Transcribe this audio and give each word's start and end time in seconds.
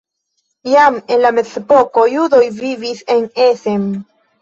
Jam 0.71 0.97
en 1.17 1.21
la 1.27 1.33
mezepoko 1.41 2.07
judoj 2.17 2.43
vivis 2.59 3.07
en 3.19 3.33
Essen. 3.49 3.91